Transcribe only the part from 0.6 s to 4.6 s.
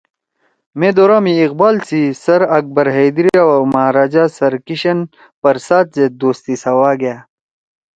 مے دورہ می اقبال سی سر اکبر حیدری او مہاراجہ سر